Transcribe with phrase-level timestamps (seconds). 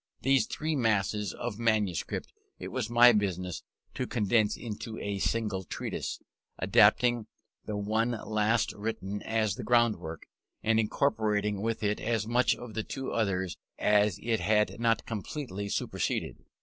[0.23, 3.61] These three masses of manuscript it was my business
[3.93, 6.19] to condense into a single treatise,
[6.57, 7.27] adopting
[7.65, 10.23] the one last written as the groundwork,
[10.63, 15.69] and incorporating with it as much of the two others as it had not completely
[15.69, 16.37] superseded.